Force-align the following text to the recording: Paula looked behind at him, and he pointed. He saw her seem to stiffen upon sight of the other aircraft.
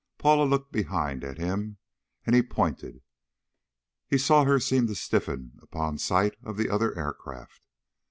Paula 0.17 0.45
looked 0.45 0.71
behind 0.71 1.23
at 1.23 1.37
him, 1.37 1.77
and 2.25 2.35
he 2.35 2.41
pointed. 2.41 3.03
He 4.07 4.17
saw 4.17 4.45
her 4.45 4.59
seem 4.59 4.87
to 4.87 4.95
stiffen 4.95 5.59
upon 5.61 5.99
sight 5.99 6.35
of 6.41 6.57
the 6.57 6.71
other 6.71 6.97
aircraft. 6.97 7.61